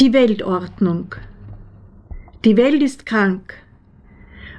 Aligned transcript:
Die 0.00 0.14
Weltordnung. 0.14 1.14
Die 2.46 2.56
Welt 2.56 2.82
ist 2.82 3.04
krank. 3.04 3.52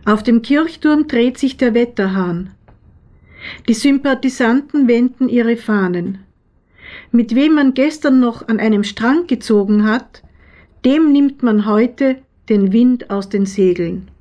Auf 0.05 0.21
dem 0.21 0.43
Kirchturm 0.43 1.07
dreht 1.07 1.39
sich 1.39 1.57
der 1.57 1.73
Wetterhahn. 1.73 2.51
Die 3.67 3.73
Sympathisanten 3.73 4.87
wenden 4.87 5.29
ihre 5.29 5.57
Fahnen. 5.57 6.19
Mit 7.11 7.33
wem 7.33 7.55
man 7.55 7.73
gestern 7.73 8.19
noch 8.19 8.49
an 8.49 8.59
einem 8.59 8.83
Strang 8.83 9.25
gezogen 9.25 9.83
hat, 9.83 10.21
dem 10.85 11.11
nimmt 11.11 11.41
man 11.41 11.65
heute 11.65 12.17
den 12.47 12.71
Wind 12.71 13.09
aus 13.09 13.27
den 13.27 13.47
Segeln. 13.47 14.11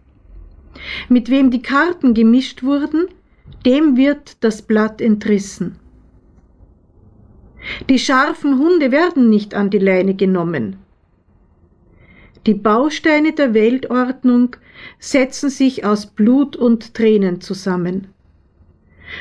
Mit 1.10 1.28
wem 1.28 1.50
die 1.50 1.60
Karten 1.60 2.14
gemischt 2.14 2.62
wurden, 2.62 3.08
dem 3.66 3.98
wird 3.98 4.42
das 4.42 4.62
Blatt 4.62 5.02
entrissen. 5.02 5.76
Die 7.90 7.98
scharfen 7.98 8.58
Hunde 8.58 8.90
werden 8.90 9.28
nicht 9.28 9.54
an 9.54 9.68
die 9.68 9.76
Leine 9.76 10.14
genommen. 10.14 10.76
Die 12.46 12.54
Bausteine 12.54 13.32
der 13.32 13.52
Weltordnung 13.52 14.56
setzen 14.98 15.50
sich 15.50 15.84
aus 15.84 16.06
Blut 16.06 16.56
und 16.56 16.94
Tränen 16.94 17.40
zusammen. 17.40 18.08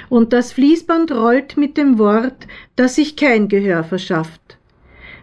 Und 0.07 0.33
das 0.33 0.53
Fließband 0.53 1.11
rollt 1.11 1.57
mit 1.57 1.75
dem 1.77 1.97
Wort, 1.97 2.47
das 2.75 2.95
sich 2.95 3.15
kein 3.15 3.49
Gehör 3.49 3.83
verschafft, 3.83 4.57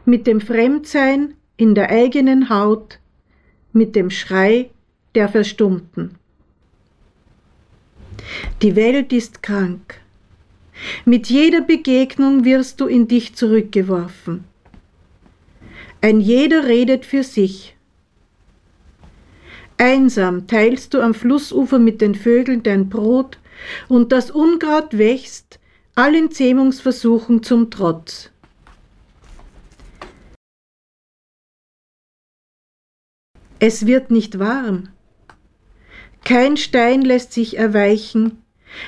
mit 0.04 0.26
dem 0.26 0.40
Fremdsein 0.40 1.34
in 1.56 1.74
der 1.74 1.90
eigenen 1.90 2.50
Haut, 2.50 2.98
mit 3.72 3.96
dem 3.96 4.10
Schrei 4.10 4.70
der 5.14 5.28
Verstummten. 5.28 6.16
Die 8.60 8.76
Welt 8.76 9.12
ist 9.12 9.42
krank. 9.42 10.00
Mit 11.04 11.28
jeder 11.28 11.62
Begegnung 11.62 12.44
wirst 12.44 12.80
du 12.80 12.86
in 12.86 13.08
dich 13.08 13.34
zurückgeworfen. 13.34 14.44
Ein 16.02 16.20
jeder 16.20 16.66
redet 16.66 17.06
für 17.06 17.22
sich. 17.22 17.75
Einsam 19.78 20.46
teilst 20.46 20.94
du 20.94 21.00
am 21.00 21.14
Flussufer 21.14 21.78
mit 21.78 22.00
den 22.00 22.14
Vögeln 22.14 22.62
dein 22.62 22.88
Brot, 22.88 23.38
und 23.88 24.12
das 24.12 24.30
Unkraut 24.30 24.98
wächst, 24.98 25.58
allen 25.94 26.30
Zähmungsversuchen 26.30 27.42
zum 27.42 27.70
Trotz. 27.70 28.30
Es 33.58 33.86
wird 33.86 34.10
nicht 34.10 34.38
warm. 34.38 34.90
Kein 36.24 36.56
Stein 36.56 37.02
lässt 37.02 37.32
sich 37.32 37.56
erweichen, 37.56 38.42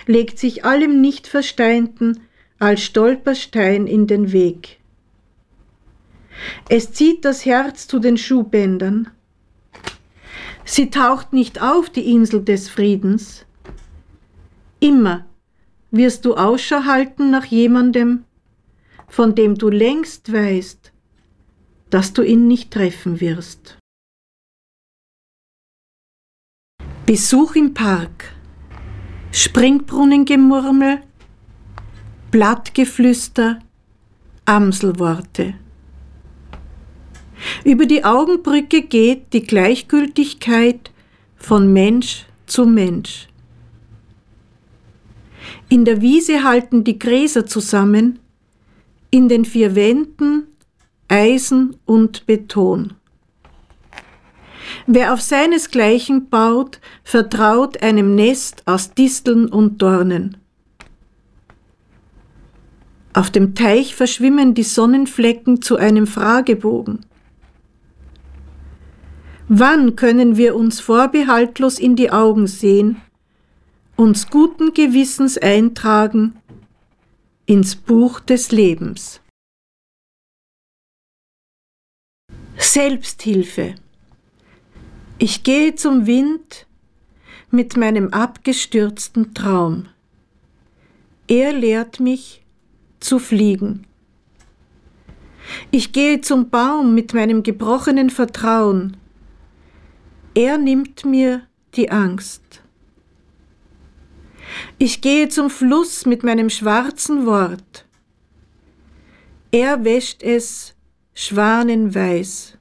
legt 0.07 0.39
sich 0.39 0.65
allem 0.65 1.01
Nicht-Versteinten 1.01 2.21
als 2.59 2.83
Stolperstein 2.83 3.87
in 3.87 4.07
den 4.07 4.33
Weg. 4.33 4.79
Es 6.69 6.93
zieht 6.93 7.25
das 7.25 7.47
Herz 7.47 7.87
zu 7.87 7.99
den 7.99 8.19
Schuhbändern, 8.19 9.11
Sie 10.71 10.91
taucht 10.91 11.33
nicht 11.33 11.63
auf, 11.63 11.89
die 11.89 12.13
Insel 12.13 12.45
des 12.45 12.69
Friedens. 12.69 13.47
Immer 14.81 15.25
wirst 15.91 16.27
du 16.27 16.35
Ausschau 16.35 16.85
halten 16.85 17.31
nach 17.31 17.47
jemandem, 17.47 18.25
von 19.09 19.35
dem 19.35 19.55
du 19.55 19.71
längst 19.71 20.31
weißt, 20.31 20.93
dass 21.89 22.13
du 22.13 22.21
ihn 22.21 22.47
nicht 22.47 22.71
treffen 22.71 23.19
wirst. 23.19 23.79
Besuch 27.07 27.55
im 27.55 27.73
Park, 27.73 28.35
Springbrunnengemurmel, 29.33 31.01
Blattgeflüster, 32.31 33.61
Amselworte. 34.45 35.55
Über 37.65 37.87
die 37.87 38.05
Augenbrücke 38.05 38.83
geht 38.83 39.33
die 39.33 39.43
Gleichgültigkeit 39.43 40.91
von 41.37 41.73
Mensch 41.73 42.27
zu 42.47 42.67
Mensch. 42.67 43.29
In 45.69 45.85
der 45.85 46.01
Wiese 46.01 46.45
halten 46.45 46.85
die 46.85 46.99
Gräser 46.99 47.47
zusammen, 47.47 48.19
in 49.11 49.29
den 49.29 49.45
vier 49.45 49.75
Wänden 49.75 50.45
Eisen 51.09 51.77
und 51.87 52.27
Beton. 52.27 52.95
Wer 54.87 55.15
auf 55.15 55.21
seinesgleichen 55.21 56.29
baut, 56.29 56.81
vertraut 57.03 57.83
einem 57.83 58.15
Nest 58.15 58.63
aus 58.67 58.93
Disteln 58.93 59.49
und 59.49 59.81
Dornen. 59.81 60.37
Auf 63.15 63.31
dem 63.31 63.55
Teich 63.55 63.95
verschwimmen 63.95 64.55
die 64.55 64.63
Sonnenflecken 64.63 65.63
zu 65.63 65.77
einem 65.77 66.07
Fragebogen. 66.07 67.07
Wann 69.51 69.97
können 69.97 70.37
wir 70.37 70.55
uns 70.55 70.79
vorbehaltlos 70.79 71.79
in 71.79 71.97
die 71.97 72.11
Augen 72.11 72.47
sehen, 72.47 73.01
uns 73.97 74.29
guten 74.29 74.75
Gewissens 74.75 75.39
eintragen 75.39 76.37
ins 77.47 77.75
Buch 77.75 78.21
des 78.21 78.53
Lebens? 78.53 79.23
Selbsthilfe. 82.59 83.77
Ich 85.17 85.45
gehe 85.45 85.75
zum 85.75 86.07
Wind 86.07 86.67
mit 87.51 87.75
meinem 87.75 88.09
abgestürzten 88.13 89.33
Traum. 89.33 89.87
Er 91.27 91.55
lehrt 91.55 92.01
mich 92.01 92.45
zu 93.01 93.19
fliegen. 93.19 93.87
Ich 95.71 95.93
gehe 95.93 96.21
zum 96.21 96.51
Baum 96.51 96.95
mit 96.95 97.15
meinem 97.15 97.43
gebrochenen 97.43 98.11
Vertrauen 98.11 98.99
er 100.39 100.57
nimmt 100.57 101.05
mir 101.05 101.49
die 101.75 101.91
Angst. 101.91 102.63
Ich 104.79 105.01
gehe 105.01 105.29
zum 105.29 105.51
Fluss 105.51 106.07
mit 106.07 106.23
meinem 106.23 106.49
schwarzen 106.49 107.27
Wort. 107.27 107.87
Er 109.51 109.83
wäscht 109.85 110.23
es 110.23 110.77
schwanenweiß. 111.15 112.57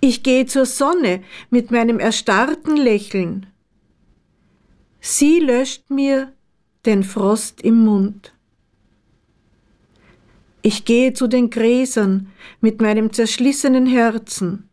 Ich 0.00 0.22
gehe 0.22 0.46
zur 0.46 0.64
Sonne 0.64 1.24
mit 1.50 1.72
meinem 1.72 1.98
erstarrten 1.98 2.76
Lächeln. 2.76 3.46
Sie 5.00 5.40
löscht 5.40 5.90
mir 5.90 6.32
den 6.86 7.02
Frost 7.02 7.62
im 7.62 7.84
Mund. 7.84 8.32
Ich 10.62 10.84
gehe 10.84 11.14
zu 11.14 11.26
den 11.26 11.50
Gräsern 11.50 12.28
mit 12.60 12.80
meinem 12.80 13.12
zerschlissenen 13.12 13.86
Herzen. 13.86 14.68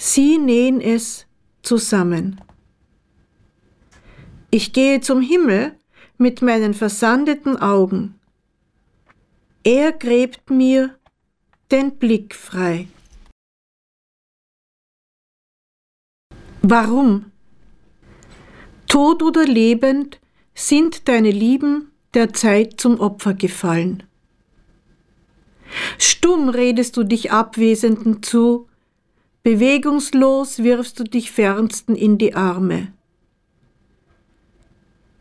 Sie 0.00 0.38
nähen 0.38 0.80
es 0.80 1.26
zusammen. 1.60 2.40
Ich 4.48 4.72
gehe 4.72 5.00
zum 5.00 5.20
Himmel 5.20 5.76
mit 6.18 6.40
meinen 6.40 6.72
versandeten 6.72 7.56
Augen. 7.56 8.14
Er 9.64 9.90
gräbt 9.90 10.50
mir 10.50 10.96
den 11.72 11.98
Blick 11.98 12.36
frei. 12.36 12.86
Warum? 16.62 17.32
Tod 18.86 19.20
oder 19.24 19.44
lebend 19.46 20.20
sind 20.54 21.08
deine 21.08 21.32
Lieben 21.32 21.90
der 22.14 22.32
Zeit 22.32 22.80
zum 22.80 23.00
Opfer 23.00 23.34
gefallen. 23.34 24.04
Stumm 25.98 26.50
redest 26.50 26.96
du 26.96 27.02
dich 27.02 27.32
Abwesenden 27.32 28.22
zu, 28.22 28.67
Bewegungslos 29.48 30.58
wirfst 30.62 31.00
du 31.00 31.04
dich 31.04 31.32
fernsten 31.32 31.96
in 31.96 32.18
die 32.18 32.34
Arme. 32.34 32.92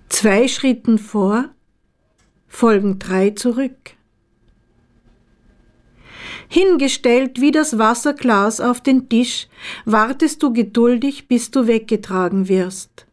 Zwei 0.09 0.49
Schritten 0.49 0.97
vor, 0.97 1.45
folgen 2.49 2.99
drei 2.99 3.29
zurück. 3.29 3.91
Hingestellt 6.49 7.39
wie 7.39 7.51
das 7.51 7.77
Wasserglas 7.77 8.59
auf 8.59 8.81
den 8.81 9.07
Tisch, 9.07 9.47
wartest 9.85 10.43
du 10.43 10.51
geduldig, 10.51 11.29
bis 11.29 11.49
du 11.49 11.65
weggetragen 11.65 12.49
wirst. 12.49 13.07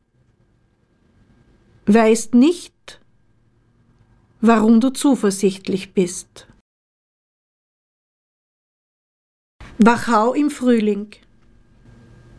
Weißt 1.87 2.34
nicht, 2.34 3.00
warum 4.40 4.81
du 4.81 4.90
zuversichtlich 4.90 5.94
bist. 5.94 6.49
Wachau 9.86 10.32
im 10.32 10.48
Frühling. 10.48 11.08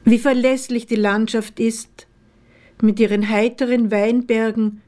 Wie 0.03 0.17
verlässlich 0.17 0.87
die 0.87 0.95
Landschaft 0.95 1.59
ist, 1.59 2.07
mit 2.81 2.99
ihren 2.99 3.29
heiteren 3.29 3.91
Weinbergen 3.91 4.81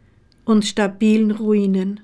und 0.44 0.66
stabilen 0.66 1.30
Ruinen. 1.30 2.00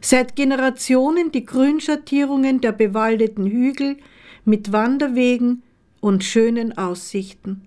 Seit 0.00 0.36
Generationen 0.36 1.32
die 1.32 1.44
Grünschattierungen 1.44 2.60
der 2.60 2.70
bewaldeten 2.70 3.46
Hügel 3.46 3.96
mit 4.44 4.70
Wanderwegen 4.70 5.64
und 6.00 6.22
schönen 6.22 6.78
Aussichten. 6.78 7.62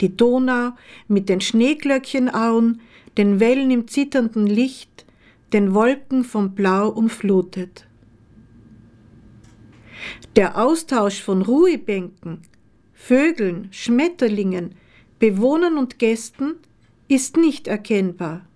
Die 0.00 0.16
Donau 0.16 0.74
mit 1.08 1.28
den 1.28 1.40
Schneeglöckchenauen, 1.40 2.80
den 3.18 3.40
Wellen 3.40 3.72
im 3.72 3.88
zitternden 3.88 4.46
Licht, 4.46 5.06
den 5.52 5.74
Wolken 5.74 6.22
vom 6.22 6.54
Blau 6.54 6.88
umflutet. 6.88 7.88
Der 10.36 10.58
Austausch 10.58 11.22
von 11.22 11.42
Ruhebänken, 11.42 12.42
Vögeln, 12.92 13.68
Schmetterlingen, 13.70 14.74
Bewohnern 15.18 15.78
und 15.78 15.98
Gästen 15.98 16.56
ist 17.08 17.36
nicht 17.36 17.68
erkennbar. 17.68 18.46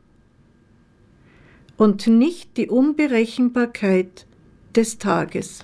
Und 1.76 2.06
nicht 2.06 2.56
die 2.56 2.68
Unberechenbarkeit 2.68 4.26
des 4.74 4.98
Tages. 4.98 5.62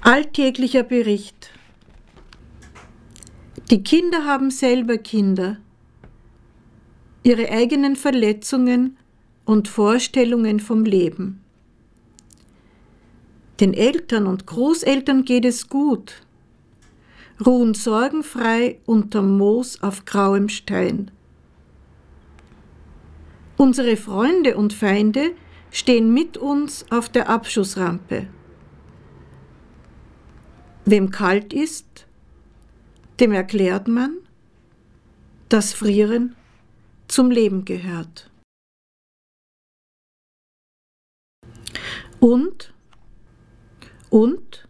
Alltäglicher 0.00 0.82
Bericht. 0.82 1.50
Die 3.70 3.82
Kinder 3.82 4.24
haben 4.24 4.50
selber 4.50 4.98
Kinder. 4.98 5.58
Ihre 7.22 7.50
eigenen 7.50 7.96
Verletzungen 7.96 8.96
und 9.44 9.66
Vorstellungen 9.66 10.60
vom 10.60 10.84
Leben. 10.84 11.42
Den 13.60 13.72
Eltern 13.72 14.26
und 14.26 14.46
Großeltern 14.46 15.24
geht 15.24 15.46
es 15.46 15.68
gut, 15.68 16.26
ruhen 17.44 17.72
sorgenfrei 17.74 18.78
unterm 18.84 19.38
Moos 19.38 19.82
auf 19.82 20.04
grauem 20.04 20.48
Stein. 20.48 21.10
Unsere 23.56 23.96
Freunde 23.96 24.56
und 24.56 24.74
Feinde 24.74 25.32
stehen 25.70 26.12
mit 26.12 26.36
uns 26.36 26.84
auf 26.90 27.08
der 27.08 27.30
Abschussrampe. 27.30 28.26
Wem 30.84 31.10
kalt 31.10 31.54
ist, 31.54 32.06
dem 33.18 33.32
erklärt 33.32 33.88
man, 33.88 34.18
dass 35.48 35.72
Frieren 35.72 36.36
zum 37.08 37.30
Leben 37.30 37.64
gehört. 37.64 38.30
Und, 42.20 42.74
und, 44.16 44.66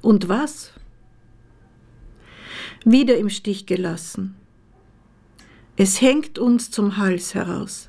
und 0.00 0.28
was? 0.28 0.70
Wieder 2.84 3.16
im 3.16 3.28
Stich 3.28 3.66
gelassen. 3.66 4.36
Es 5.76 6.00
hängt 6.00 6.38
uns 6.38 6.70
zum 6.70 6.96
Hals 6.96 7.34
heraus. 7.34 7.88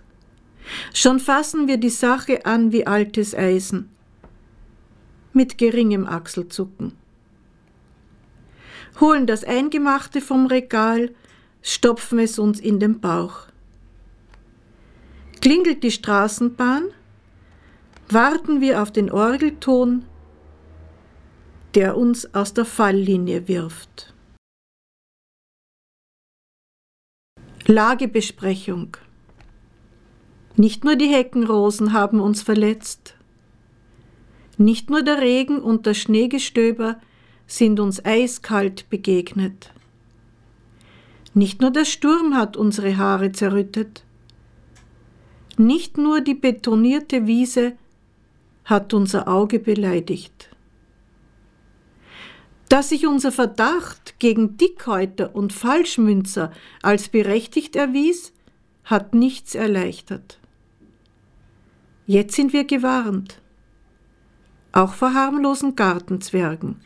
Schon 0.96 1.20
fassen 1.20 1.68
wir 1.68 1.78
die 1.78 1.92
Sache 1.92 2.44
an 2.48 2.72
wie 2.72 2.88
altes 2.88 3.36
Eisen 3.36 3.92
mit 5.32 5.60
geringem 5.60 6.08
Achselzucken. 6.08 6.94
Holen 9.00 9.28
das 9.28 9.44
Eingemachte 9.44 10.22
vom 10.22 10.48
Regal, 10.48 11.14
stopfen 11.62 12.18
es 12.18 12.40
uns 12.40 12.60
in 12.60 12.80
den 12.80 13.00
Bauch. 13.00 13.42
Klingelt 15.40 15.84
die 15.84 15.92
Straßenbahn, 15.92 16.86
warten 18.10 18.60
wir 18.60 18.82
auf 18.82 18.92
den 18.92 19.12
Orgelton, 19.12 20.06
der 21.76 21.98
uns 21.98 22.34
aus 22.34 22.54
der 22.54 22.64
Falllinie 22.64 23.50
wirft. 23.50 24.14
Lagebesprechung. 27.66 28.96
Nicht 30.56 30.86
nur 30.86 30.96
die 30.96 31.08
Heckenrosen 31.08 31.92
haben 31.92 32.22
uns 32.22 32.42
verletzt. 32.42 33.16
Nicht 34.58 34.90
nur 34.90 35.02
der 35.02 35.20
Regen 35.20 35.60
und 35.60 35.86
das 35.86 35.98
Schneegestöber 35.98 37.02
sind 37.46 37.82
uns 37.82 38.04
eiskalt 38.06 38.90
begegnet. 38.90 39.74
Nicht 41.34 41.60
nur 41.60 41.72
der 41.72 41.84
Sturm 41.84 42.36
hat 42.36 42.56
unsere 42.56 42.96
Haare 42.96 43.34
zerrüttet. 43.34 44.06
Nicht 45.58 45.98
nur 45.98 46.22
die 46.22 46.36
betonierte 46.36 47.28
Wiese 47.28 47.74
hat 48.64 48.94
unser 48.94 49.28
Auge 49.28 49.60
beleidigt. 49.60 50.55
Dass 52.70 52.90
sich 52.90 53.06
unser 53.06 53.32
Verdacht 53.32 54.20
gegen 54.20 54.58
Dickhäuter 54.58 55.36
und 55.36 55.54
Falschmünzer 55.54 56.52
als 56.82 57.10
berechtigt 57.10 57.76
erwies, 57.76 58.34
hat 58.84 59.14
nichts 59.14 59.56
erleichtert. 59.56 60.40
Jetzt 62.08 62.36
sind 62.36 62.54
wir 62.54 62.66
gewarnt 62.66 63.40
auch 64.76 64.94
vor 64.94 65.14
harmlosen 65.14 65.76
Gartenzwergen. 65.76 66.82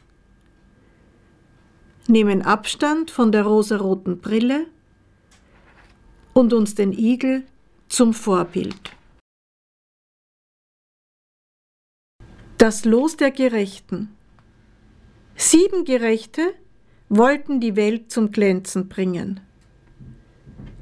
Nehmen 2.07 2.43
Abstand 2.43 3.09
von 3.09 3.31
der 3.31 3.43
rosaroten 3.43 4.19
Brille 4.19 4.67
und 6.33 6.53
uns 6.53 6.75
den 6.75 6.93
Igel 6.93 7.45
zum 7.87 8.13
Vorbild. 8.13 8.95
Das 12.59 12.85
Los 12.85 13.17
der 13.17 13.31
Gerechten. 13.31 14.15
Sieben 15.41 15.85
Gerechte 15.85 16.53
wollten 17.07 17.61
die 17.61 17.77
Welt 17.77 18.11
zum 18.11 18.29
Glänzen 18.33 18.89
bringen. 18.89 19.39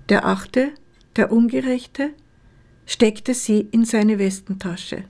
Der 0.09 0.25
achte, 0.25 0.74
der 1.15 1.31
Ungerechte, 1.31 2.09
steckte 2.88 3.36
sie 3.36 3.68
in 3.71 3.86
seine 3.86 4.18
Westentasche. 4.18 5.04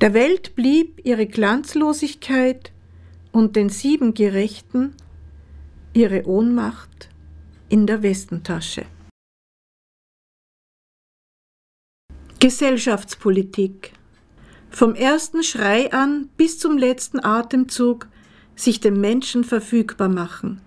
Der 0.00 0.14
Welt 0.14 0.54
blieb 0.54 1.04
ihre 1.04 1.26
Glanzlosigkeit 1.26 2.70
und 3.32 3.56
den 3.56 3.70
sieben 3.70 4.14
Gerechten 4.14 4.94
ihre 5.92 6.28
Ohnmacht 6.28 7.08
in 7.68 7.88
der 7.88 8.04
Westentasche. 8.04 8.86
Gesellschaftspolitik. 12.38 13.94
Vom 14.70 14.94
ersten 14.94 15.42
Schrei 15.42 15.92
an 15.92 16.28
bis 16.36 16.58
zum 16.58 16.78
letzten 16.78 17.22
Atemzug 17.22 18.08
sich 18.54 18.80
dem 18.80 19.00
Menschen 19.00 19.44
verfügbar 19.44 20.08
machen. 20.08 20.60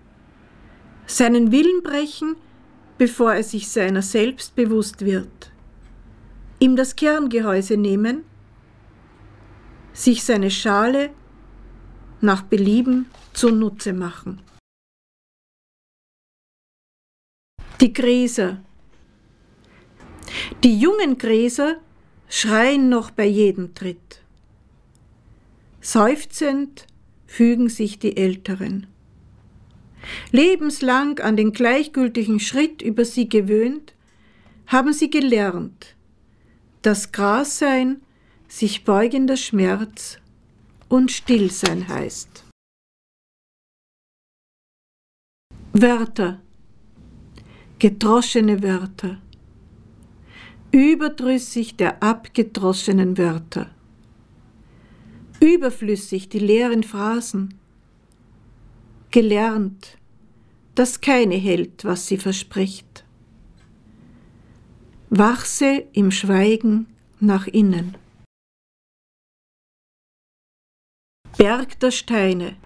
Seinen 1.06 1.52
Willen 1.52 1.82
brechen, 1.82 2.36
bevor 2.98 3.34
er 3.34 3.42
sich 3.42 3.68
seiner 3.68 4.02
selbst 4.02 4.54
bewusst 4.54 5.04
wird. 5.04 5.50
Ihm 6.60 6.76
das 6.76 6.96
Kerngehäuse 6.96 7.76
nehmen 7.76 8.24
sich 9.94 10.24
seine 10.24 10.50
Schale 10.50 11.10
nach 12.20 12.42
Belieben 12.42 13.06
zunutze 13.32 13.92
machen. 13.92 14.42
Die 17.80 17.92
Gräser. 17.92 18.62
Die 20.62 20.78
jungen 20.78 21.16
Gräser 21.16 21.76
schreien 22.34 22.88
noch 22.88 23.12
bei 23.12 23.26
jedem 23.26 23.76
Tritt. 23.76 24.20
Seufzend 25.80 26.88
fügen 27.28 27.68
sich 27.68 28.00
die 28.00 28.16
Älteren. 28.16 28.88
Lebenslang 30.32 31.20
an 31.20 31.36
den 31.36 31.52
gleichgültigen 31.52 32.40
Schritt 32.40 32.82
über 32.82 33.04
sie 33.04 33.28
gewöhnt, 33.28 33.94
haben 34.66 34.92
sie 34.92 35.10
gelernt, 35.10 35.94
das 36.82 37.12
Grassein 37.12 38.02
sich 38.48 38.82
beugender 38.82 39.36
Schmerz 39.36 40.18
und 40.88 41.12
Stillsein 41.12 41.86
heißt. 41.86 42.44
Wörter, 45.72 46.42
gedroschene 47.78 48.60
Wörter, 48.60 49.20
überdrüssig 50.74 51.76
der 51.76 52.02
abgedroschenen 52.02 53.16
Wörter, 53.16 53.70
überflüssig 55.38 56.28
die 56.28 56.40
leeren 56.40 56.82
Phrasen, 56.82 57.54
gelernt, 59.12 59.96
dass 60.74 61.00
keine 61.00 61.36
hält, 61.36 61.84
was 61.84 62.08
sie 62.08 62.18
verspricht. 62.18 63.04
Wachse 65.10 65.84
im 65.92 66.10
Schweigen 66.10 66.88
nach 67.20 67.46
innen. 67.46 67.96
Berg 71.38 71.78
der 71.78 71.92
Steine. 71.92 72.56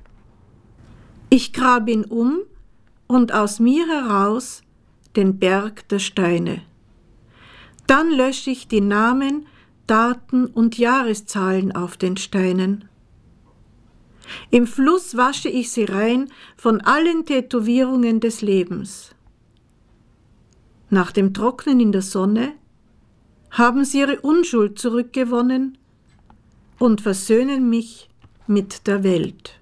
Ich 1.29 1.53
grab 1.53 1.91
ihn 1.91 2.07
um 2.07 2.41
und 3.07 3.33
aus 3.33 3.61
mir 3.61 3.87
heraus 3.87 4.63
den 5.15 5.39
Berg 5.39 5.87
der 5.91 5.99
Steine. 5.99 6.63
Dann 7.89 8.11
lösche 8.11 8.51
ich 8.51 8.69
die 8.69 8.83
Namen, 8.83 9.47
Daten 9.87 10.47
und 10.47 10.77
Jahreszahlen 10.77 11.75
auf 11.75 11.97
den 11.97 12.19
Steinen. 12.19 12.87
Im 14.51 14.67
Fluss 14.67 15.17
wasche 15.17 15.49
ich 15.49 15.71
sie 15.71 15.85
rein 15.85 16.31
von 16.59 16.83
allen 16.83 17.25
Tätowierungen 17.25 18.21
des 18.21 18.43
Lebens. 18.43 19.15
Nach 20.91 21.13
dem 21.13 21.33
Trocknen 21.33 21.81
in 21.81 21.91
der 21.91 22.03
Sonne 22.03 22.53
haben 23.51 23.87
sie 23.87 24.01
ihre 24.01 24.21
Unschuld 24.21 24.79
zurückgewonnen 24.79 25.79
und 26.79 27.01
versöhnen 27.01 27.71
mich 27.71 28.11
mit 28.47 28.87
der 28.87 29.03
Welt. 29.03 29.59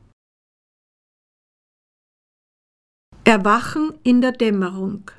Erwachen 3.23 3.95
in 4.03 4.21
der 4.21 4.33
Dämmerung. 4.33 5.13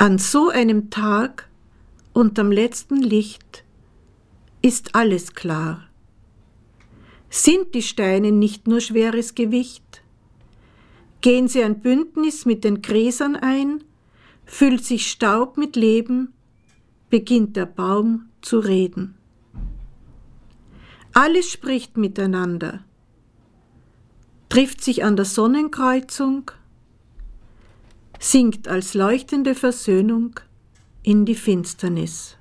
An 0.00 0.18
so 0.18 0.48
einem 0.48 0.90
Tag 0.90 1.48
unterm 2.12 2.52
letzten 2.52 3.02
Licht 3.02 3.64
ist 4.62 4.94
alles 4.94 5.34
klar. 5.34 5.88
Sind 7.30 7.74
die 7.74 7.82
Steine 7.82 8.30
nicht 8.30 8.68
nur 8.68 8.80
schweres 8.80 9.34
Gewicht? 9.34 10.04
Gehen 11.20 11.48
sie 11.48 11.64
ein 11.64 11.80
Bündnis 11.80 12.46
mit 12.46 12.62
den 12.62 12.80
Gräsern 12.80 13.34
ein, 13.34 13.82
füllt 14.44 14.84
sich 14.84 15.10
Staub 15.10 15.56
mit 15.56 15.74
Leben, 15.74 16.32
beginnt 17.10 17.56
der 17.56 17.66
Baum 17.66 18.28
zu 18.40 18.60
reden. 18.60 19.16
Alles 21.12 21.50
spricht 21.50 21.96
miteinander, 21.96 22.84
trifft 24.48 24.80
sich 24.80 25.02
an 25.02 25.16
der 25.16 25.24
Sonnenkreuzung, 25.24 26.52
sinkt 28.18 28.68
als 28.68 28.94
leuchtende 28.94 29.54
Versöhnung 29.54 30.40
in 31.02 31.24
die 31.24 31.34
Finsternis. 31.34 32.37